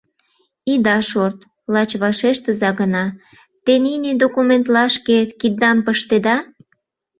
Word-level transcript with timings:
Ида 0.73 0.97
шорт, 1.09 1.37
лач 1.73 1.91
вашештыза 2.01 2.69
гына, 2.79 3.05
те 3.63 3.73
нине 3.85 4.11
документлашке 4.23 5.17
киддам 5.39 5.77
пыштеда? 5.85 6.37